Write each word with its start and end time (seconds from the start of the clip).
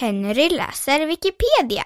Henry 0.00 0.48
läser 0.48 1.06
Wikipedia. 1.06 1.84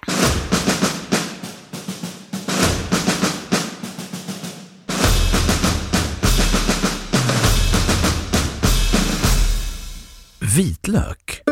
Vitlök. 10.56 11.42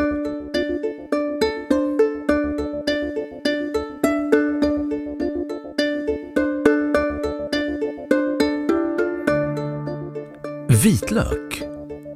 Vitlök, 10.84 11.62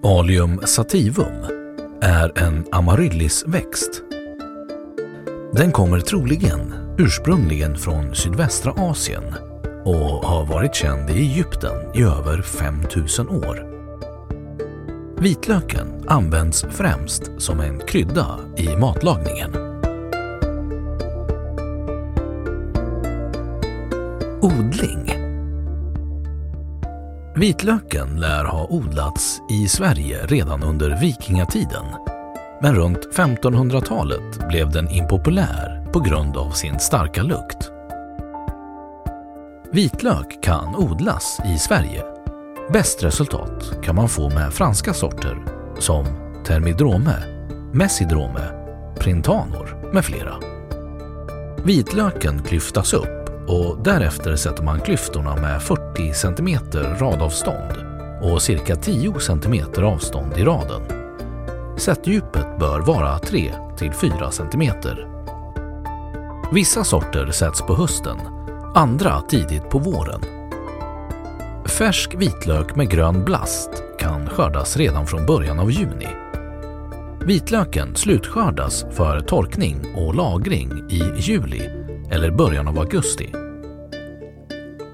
Allium 0.03 0.61
sativum, 0.67 1.47
är 2.01 2.39
en 2.39 2.67
amaryllisväxt. 2.73 4.03
Den 5.57 5.73
kommer 5.73 6.01
troligen 6.01 6.75
ursprungligen 6.99 7.79
från 7.79 8.15
sydvästra 8.15 8.73
Asien 8.77 9.25
och 9.85 10.25
har 10.25 10.47
varit 10.47 10.75
känd 10.75 11.11
i 11.11 11.13
Egypten 11.13 11.75
i 11.95 12.03
över 12.03 12.43
5000 12.43 13.29
år. 13.29 13.67
Vitlöken 15.21 16.05
används 16.07 16.65
främst 16.71 17.23
som 17.39 17.61
en 17.61 17.79
krydda 17.79 18.39
i 18.57 18.77
matlagningen. 18.77 19.51
Odling 24.41 25.13
Vitlöken 27.37 28.21
lär 28.21 28.45
ha 28.45 28.67
odlats 28.71 29.41
i 29.51 29.69
Sverige 29.69 30.27
redan 30.27 30.63
under 30.63 31.01
vikingatiden. 31.01 32.16
Men 32.61 32.75
runt 32.75 33.09
1500-talet 33.17 34.49
blev 34.49 34.71
den 34.71 34.91
impopulär 34.91 35.87
på 35.93 36.01
grund 36.01 36.37
av 36.37 36.51
sin 36.51 36.79
starka 36.79 37.23
lukt. 37.23 37.71
Vitlök 39.73 40.43
kan 40.43 40.77
odlas 40.77 41.41
i 41.55 41.59
Sverige. 41.59 42.03
Bäst 42.73 43.03
resultat 43.03 43.83
kan 43.83 43.95
man 43.95 44.09
få 44.09 44.31
med 44.31 44.53
franska 44.53 44.95
sorter 44.95 45.45
som 45.79 46.07
termidrome, 46.47 47.17
Messidrome, 47.73 48.41
Printanor 48.99 49.91
med 49.93 50.05
flera. 50.05 50.35
Vitlöken 51.65 52.43
klyftas 52.43 52.95
upp 52.95 53.49
och 53.49 53.79
därefter 53.85 54.37
sätter 54.37 54.63
man 54.63 54.81
klyftorna 54.81 55.37
med 55.37 55.63
40 55.63 56.15
cm 56.15 56.59
radavstånd 57.01 57.73
och 58.23 58.43
cirka 58.43 58.77
10 58.77 59.15
cm 59.21 59.85
avstånd 59.85 60.39
i 60.39 60.45
raden. 60.45 61.06
Sättdjupet 61.77 62.59
bör 62.59 62.81
vara 62.81 63.19
3-4 63.19 64.31
cm. 64.31 64.73
Vissa 66.53 66.85
sorter 66.85 67.31
sätts 67.31 67.63
på 67.63 67.75
hösten, 67.75 68.19
andra 68.75 69.21
tidigt 69.21 69.71
på 69.71 69.79
våren. 69.79 70.21
Färsk 71.67 72.15
vitlök 72.15 72.77
med 72.77 72.91
grön 72.91 73.25
blast 73.25 73.71
kan 73.99 74.29
skördas 74.29 74.77
redan 74.77 75.07
från 75.07 75.27
början 75.27 75.59
av 75.59 75.71
juni. 75.71 76.09
Vitlöken 77.27 77.97
slutskördas 77.97 78.85
för 78.91 79.21
torkning 79.21 79.77
och 79.97 80.15
lagring 80.15 80.91
i 80.91 81.03
juli 81.17 81.71
eller 82.11 82.31
början 82.31 82.69
av 82.69 82.79
augusti. 82.79 83.33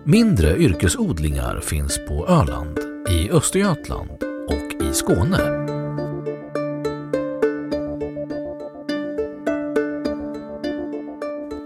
Mindre 0.04 0.56
yrkesodlingar 0.56 1.60
finns 1.60 1.98
på 2.08 2.26
Öland, 2.28 2.78
i 3.08 3.30
Östergötland 3.30 4.10
och 4.48 4.82
i 4.90 4.94
Skåne. 4.94 5.61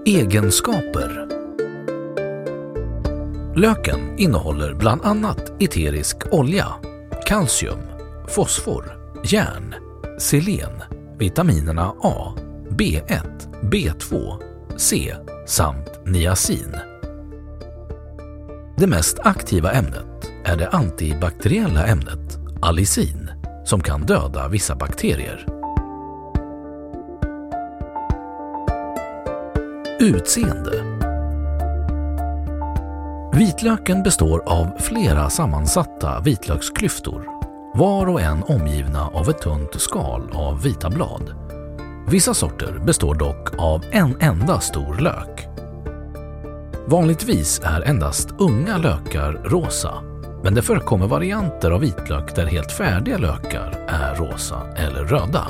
Egenskaper 0.07 1.27
Löken 3.57 4.19
innehåller 4.19 4.75
bland 4.75 5.03
annat 5.03 5.63
eterisk 5.63 6.17
olja, 6.31 6.67
kalcium, 7.27 7.79
fosfor, 8.29 8.85
järn, 9.25 9.75
selen, 10.19 10.83
vitaminerna 11.19 11.95
A, 12.03 12.35
B1, 12.71 13.23
B2, 13.63 14.33
C 14.77 15.15
samt 15.47 16.07
niacin. 16.07 16.77
Det 18.77 18.87
mest 18.87 19.19
aktiva 19.19 19.73
ämnet 19.73 20.33
är 20.45 20.57
det 20.57 20.69
antibakteriella 20.69 21.87
ämnet 21.87 22.39
allicin 22.63 23.31
som 23.65 23.81
kan 23.81 24.01
döda 24.01 24.49
vissa 24.49 24.75
bakterier. 24.75 25.56
Utseende 30.01 30.85
Vitlöken 33.33 34.03
består 34.03 34.43
av 34.47 34.71
flera 34.79 35.31
sammansatta 35.31 36.21
vitlöksklyftor, 36.21 37.29
var 37.75 38.07
och 38.07 38.21
en 38.21 38.43
omgivna 38.43 39.09
av 39.09 39.31
ett 39.31 39.43
tunt 39.43 39.81
skal 39.81 40.31
av 40.33 40.63
vita 40.63 40.91
blad. 40.91 41.35
Vissa 42.09 42.35
sorter 42.35 42.79
består 42.87 43.15
dock 43.15 43.49
av 43.59 43.85
en 43.91 44.17
enda 44.21 44.61
stor 44.61 44.95
lök. 44.95 45.47
Vanligtvis 46.87 47.61
är 47.65 47.83
endast 47.83 48.29
unga 48.39 48.77
lökar 48.77 49.33
rosa, 49.33 49.95
men 50.45 50.55
det 50.55 50.63
förekommer 50.63 51.07
varianter 51.07 51.71
av 51.71 51.81
vitlök 51.81 52.35
där 52.35 52.47
helt 52.47 52.73
färdiga 52.73 53.19
lökar 53.19 53.87
är 53.89 54.15
rosa 54.15 54.63
eller 54.77 55.05
röda. 55.05 55.47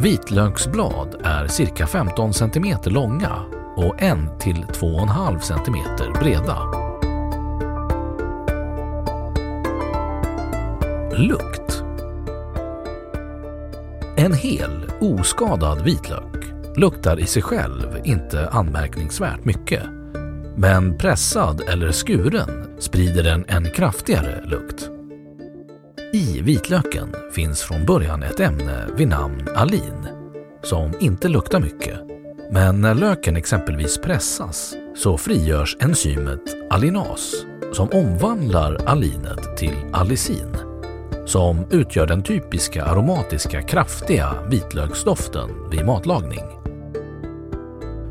Vitlöksblad 0.00 1.16
är 1.24 1.46
cirka 1.46 1.86
15 1.86 2.34
cm 2.34 2.76
långa 2.84 3.44
och 3.76 4.02
1 4.02 4.18
till 4.40 4.56
2,5 4.56 5.38
cm 5.40 6.12
breda. 6.12 6.58
Lukt 11.16 11.82
En 14.16 14.32
hel, 14.32 14.90
oskadad 15.00 15.84
vitlök 15.84 16.44
luktar 16.76 17.20
i 17.20 17.26
sig 17.26 17.42
själv 17.42 18.00
inte 18.04 18.48
anmärkningsvärt 18.48 19.44
mycket. 19.44 19.82
Men 20.56 20.98
pressad 20.98 21.60
eller 21.68 21.92
skuren 21.92 22.76
sprider 22.78 23.22
den 23.22 23.44
en 23.48 23.70
kraftigare 23.70 24.44
lukt. 24.44 24.97
I 26.12 26.40
vitlöken 26.42 27.14
finns 27.32 27.62
från 27.62 27.86
början 27.86 28.22
ett 28.22 28.40
ämne 28.40 28.86
vid 28.96 29.08
namn 29.08 29.48
alin 29.54 30.08
som 30.62 30.92
inte 31.00 31.28
luktar 31.28 31.60
mycket. 31.60 31.98
Men 32.50 32.80
när 32.80 32.94
löken 32.94 33.36
exempelvis 33.36 33.98
pressas 33.98 34.74
så 34.96 35.16
frigörs 35.16 35.76
enzymet 35.80 36.40
alinas 36.70 37.32
som 37.72 37.88
omvandlar 37.88 38.78
alinet 38.86 39.56
till 39.56 39.76
allicin 39.92 40.56
som 41.26 41.66
utgör 41.70 42.06
den 42.06 42.22
typiska 42.22 42.84
aromatiska 42.84 43.62
kraftiga 43.62 44.34
vitlöksdoften 44.50 45.70
vid 45.70 45.86
matlagning. 45.86 46.57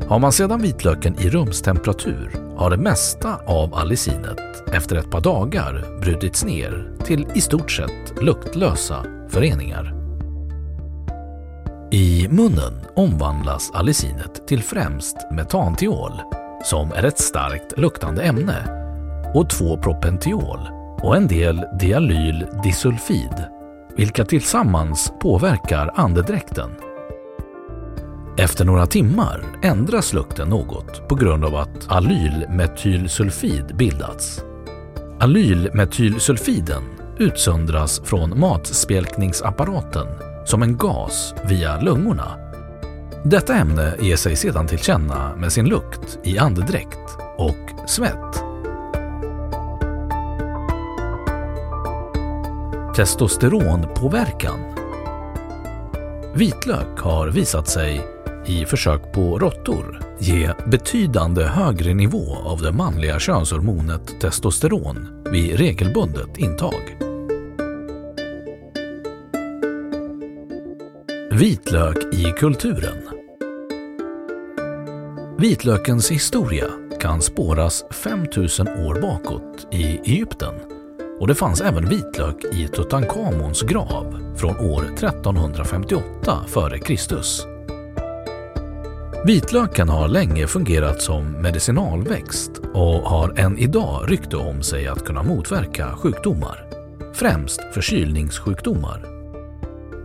Har 0.08 0.18
man 0.18 0.32
sedan 0.32 0.62
vitlöken 0.62 1.20
i 1.20 1.30
rumstemperatur 1.30 2.30
har 2.56 2.70
det 2.70 2.76
mesta 2.76 3.36
av 3.46 3.74
allicinet 3.74 4.38
efter 4.72 4.96
ett 4.96 5.10
par 5.10 5.20
dagar 5.20 6.00
brutits 6.00 6.44
ner 6.44 6.92
till 7.04 7.26
i 7.34 7.40
stort 7.40 7.70
sett 7.70 8.22
luktlösa 8.22 9.04
föreningar. 9.28 9.94
I 11.90 12.28
munnen 12.30 12.80
omvandlas 12.96 13.70
allicinet 13.74 14.48
till 14.48 14.62
främst 14.62 15.16
metantiol 15.30 16.12
som 16.64 16.92
är 16.92 17.04
ett 17.04 17.18
starkt 17.18 17.78
luktande 17.78 18.22
ämne 18.22 18.56
och 19.34 19.50
två 19.50 19.76
propentiol 19.76 20.60
och 21.02 21.16
en 21.16 21.26
del 21.26 21.64
dialyldisulfid 21.80 23.44
vilka 23.96 24.24
tillsammans 24.24 25.12
påverkar 25.20 25.90
andedräkten. 25.94 26.87
Efter 28.38 28.64
några 28.64 28.86
timmar 28.86 29.44
ändras 29.62 30.12
lukten 30.12 30.48
något 30.48 31.08
på 31.08 31.14
grund 31.14 31.44
av 31.44 31.54
att 31.54 31.86
alylmetylsulfid 31.88 33.76
bildats. 33.76 34.42
Alylmetylsulfiden 35.20 36.82
utsöndras 37.18 38.00
från 38.04 38.40
matspjälkningsapparaten 38.40 40.06
som 40.46 40.62
en 40.62 40.76
gas 40.76 41.34
via 41.44 41.80
lungorna. 41.80 42.36
Detta 43.24 43.54
ämne 43.54 43.94
ger 44.00 44.16
sig 44.16 44.36
sedan 44.36 44.66
till 44.66 44.78
känna 44.78 45.36
med 45.36 45.52
sin 45.52 45.66
lukt 45.66 46.18
i 46.24 46.38
andedräkt 46.38 47.18
och 47.36 47.88
svett. 47.88 48.42
Testosteronpåverkan 52.96 54.58
Vitlök 56.34 57.00
har 57.00 57.28
visat 57.28 57.68
sig 57.68 58.17
i 58.48 58.64
försök 58.64 59.12
på 59.12 59.38
råttor 59.38 60.00
ge 60.18 60.50
betydande 60.66 61.44
högre 61.44 61.94
nivå 61.94 62.36
av 62.44 62.62
det 62.62 62.72
manliga 62.72 63.18
könshormonet 63.18 64.20
testosteron 64.20 65.24
vid 65.30 65.56
regelbundet 65.56 66.38
intag. 66.38 66.96
Vitlök 71.30 72.14
i 72.14 72.32
kulturen 72.38 73.08
Vitlökens 75.38 76.10
historia 76.10 76.66
kan 77.00 77.22
spåras 77.22 77.84
5000 77.90 78.68
år 78.68 79.00
bakåt 79.00 79.66
i 79.72 79.84
Egypten 79.84 80.54
och 81.20 81.26
det 81.26 81.34
fanns 81.34 81.60
även 81.60 81.88
vitlök 81.88 82.44
i 82.44 82.68
Tutankhamons 82.68 83.62
grav 83.62 84.34
från 84.36 84.56
år 84.56 84.84
1358 84.84 86.44
f.Kr. 86.46 87.57
Vitlöken 89.24 89.88
har 89.88 90.08
länge 90.08 90.46
fungerat 90.46 91.02
som 91.02 91.32
medicinalväxt 91.32 92.50
och 92.74 93.10
har 93.10 93.38
än 93.38 93.58
idag 93.58 94.12
rykte 94.12 94.36
om 94.36 94.62
sig 94.62 94.86
att 94.86 95.04
kunna 95.04 95.22
motverka 95.22 95.96
sjukdomar, 95.96 96.64
främst 97.14 97.60
förkylningssjukdomar. 97.74 99.06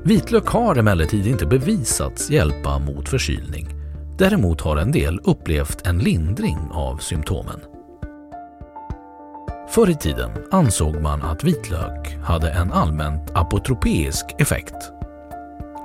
Vitlök 0.04 0.48
har 0.48 0.76
emellertid 0.76 1.28
inte 1.28 1.46
bevisats 1.46 2.30
hjälpa 2.30 2.80
mot 2.80 3.10
förkylning. 3.10 3.68
Däremot 4.18 4.62
har 4.62 4.78
en 4.78 4.92
del 4.92 5.20
upplevt 5.24 5.88
en 5.88 5.98
lindring 5.98 6.60
av 6.72 6.98
symptomen. 6.98 7.60
Förr 9.70 9.90
i 9.90 9.96
tiden 9.96 10.32
ansåg 10.52 11.02
man 11.02 11.22
att 11.22 11.44
vitlök 11.44 12.18
hade 12.24 12.52
en 12.52 12.72
allmänt 12.72 13.32
apotropeisk 13.34 14.26
effekt. 14.38 14.93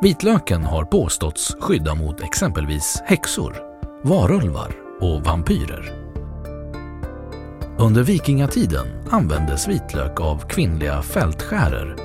Vitlöken 0.02 0.64
har 0.64 0.84
påståtts 0.84 1.56
skydda 1.60 1.94
mot 1.94 2.20
exempelvis 2.20 3.02
häxor, 3.06 3.56
varulvar 4.02 4.72
och 5.00 5.24
vampyrer. 5.24 5.92
Under 7.78 8.02
vikingatiden 8.02 8.86
användes 9.10 9.68
vitlök 9.68 10.20
av 10.20 10.38
kvinnliga 10.48 11.02
fältskärer. 11.02 11.96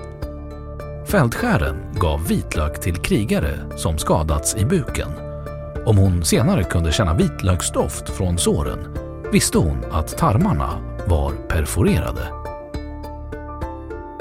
Fältskären 1.06 1.76
gav 1.94 2.28
vitlök 2.28 2.82
till 2.82 2.96
krigare 2.96 3.60
som 3.78 3.98
skadats 3.98 4.56
i 4.56 4.66
buken. 4.66 5.10
Om 5.86 5.98
hon 5.98 6.26
senare 6.26 6.64
kunde 6.64 6.92
känna 6.92 7.14
vitlöksdoft 7.14 8.10
från 8.10 8.38
såren 8.38 8.80
visste 9.32 9.58
hon 9.58 9.86
att 9.92 10.18
tarmarna 10.18 10.98
var 11.08 11.32
perforerade. 11.32 12.43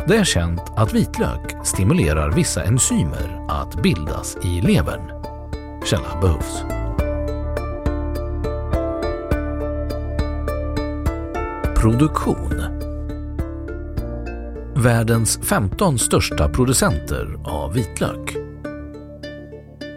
Det 0.06 0.16
är 0.16 0.24
känt 0.24 0.62
att 0.76 0.92
vitlök 0.92 1.66
stimulerar 1.66 2.30
vissa 2.30 2.62
enzymer 2.62 3.46
att 3.48 3.82
bildas 3.82 4.36
i 4.44 4.60
levern. 4.60 5.12
Källa 5.84 6.20
behövs. 6.20 6.64
Produktion 11.80 12.62
Världens 14.76 15.40
15 15.42 15.98
största 15.98 16.48
producenter 16.48 17.36
av 17.44 17.72
vitlök 17.72 18.36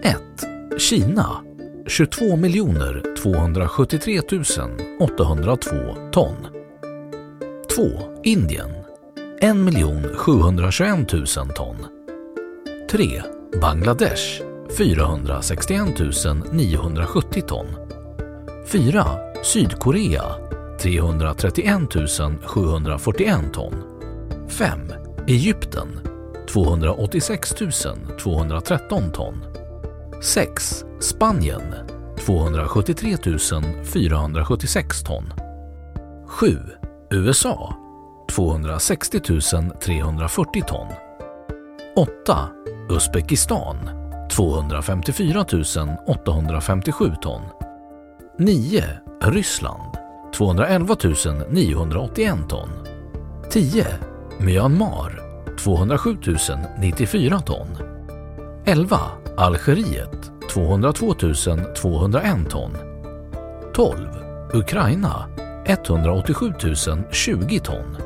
1. 0.04 0.18
Kina 0.78 1.28
22 1.88 2.26
273 3.22 4.22
802 5.00 5.76
ton 6.12 6.36
2. 7.76 7.82
Indien 8.24 8.85
1 9.46 9.64
721 10.18 11.06
000 11.36 11.48
ton 11.56 11.76
3. 12.92 13.22
Bangladesh 13.62 14.42
461 14.78 16.44
970 16.52 17.42
ton 17.42 17.66
4. 18.66 19.04
Sydkorea 19.44 20.24
331 20.80 22.08
741 22.08 23.52
ton 23.54 23.74
5. 24.50 24.78
Egypten 25.28 26.00
286 26.48 27.54
213 28.18 29.12
ton 29.12 29.36
6. 30.22 30.86
Spanien 31.00 31.74
273 32.26 33.18
476 33.84 35.04
ton 35.04 35.34
7. 36.42 36.60
USA 37.12 37.85
260 38.36 39.20
340 39.80 40.62
ton 40.68 40.88
8. 41.96 42.50
Uzbekistan 42.90 43.78
254 44.30 45.98
857 46.08 47.16
ton 47.22 47.42
9. 48.38 48.84
Ryssland 49.22 49.98
211 50.34 51.46
981 51.50 52.48
ton 52.48 52.70
10. 53.52 53.86
Myanmar 54.40 55.22
207 55.58 56.60
094 56.82 57.42
ton 57.42 57.68
11. 58.66 58.98
Algeriet 59.38 60.32
202 60.50 61.14
201 61.76 62.46
ton 62.46 62.72
12. 63.74 63.96
Ukraina 64.54 65.28
187 65.66 67.04
020 67.12 67.60
ton 67.60 68.05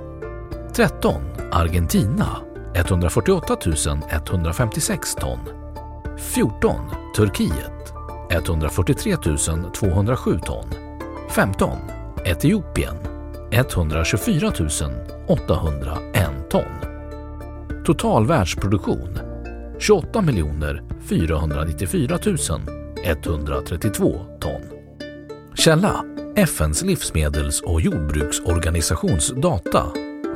13. 0.79 1.21
Argentina 1.51 2.37
148 2.75 3.99
156 4.09 5.15
ton 5.15 5.39
14. 6.17 6.75
Turkiet 7.15 7.93
143 8.29 9.17
207 9.73 10.39
ton 10.39 10.65
15. 11.29 11.77
Etiopien 12.25 12.95
124 13.51 14.51
801 15.27 16.49
ton 16.49 16.63
Total 17.85 18.25
världsproduktion 18.27 19.19
28 19.79 20.21
494 21.09 22.19
132 23.03 24.25
ton 24.39 24.61
Källa 25.55 26.03
FNs 26.35 26.81
livsmedels 26.83 27.61
och 27.61 27.81
jordbruksorganisations 27.81 29.33
data 29.35 29.85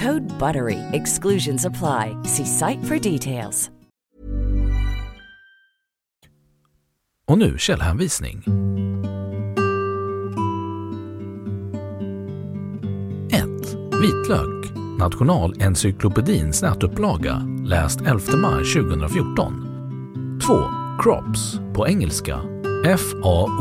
Code 0.00 0.22
BUTTERY. 0.38 0.78
Exclusions 0.92 1.66
apply. 1.66 2.16
See 2.24 2.46
site 2.46 2.84
for 2.84 2.98
details. 3.12 3.70
Och 7.26 7.38
nu 7.38 7.58
källhänvisning. 7.58 8.38
1. 13.30 13.44
Vitlök. 14.02 14.72
Nationalencyklopedins 14.98 16.62
nätupplaga. 16.62 17.42
Läst 17.64 18.00
11 18.00 18.36
maj 18.36 18.64
2014. 18.64 19.66
2. 20.46 20.54
Crops. 21.02 21.60
På 21.74 21.88
engelska. 21.88 22.40
F-A-O-S-T-A-T. 22.86 23.60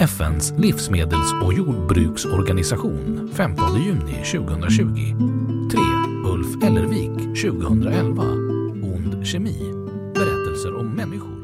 FNs 0.00 0.52
livsmedels 0.58 1.32
och 1.42 1.54
jordbruksorganisation 1.54 3.30
15 3.34 3.82
juni 3.82 4.24
2020. 4.24 4.84
3. 5.70 5.80
Ulf 6.32 6.64
Ellervik 6.64 7.42
2011. 7.42 8.22
Ond 8.82 9.26
kemi. 9.26 9.56
Berättelser 10.14 10.76
om 10.76 10.86
människor, 10.86 11.39